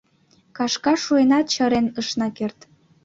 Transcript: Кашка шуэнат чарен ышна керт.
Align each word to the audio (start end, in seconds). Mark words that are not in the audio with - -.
Кашка 0.57 0.93
шуэнат 1.03 1.45
чарен 1.53 1.87
ышна 1.99 2.27
керт. 2.37 2.59